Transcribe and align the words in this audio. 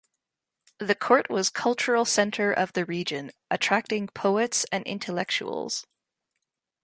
The 0.79 0.95
court 0.95 1.29
was 1.29 1.51
cultural 1.51 2.05
center 2.05 2.51
of 2.51 2.73
the 2.73 2.85
region 2.85 3.29
attracting 3.51 4.07
poets 4.07 4.65
and 4.71 4.83
intellectuals. 4.87 5.85